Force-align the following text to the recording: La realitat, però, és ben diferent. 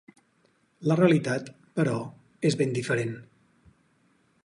La 0.91 0.97
realitat, 0.99 1.53
però, 1.81 1.99
és 2.51 2.61
ben 2.63 2.75
diferent. 2.79 3.17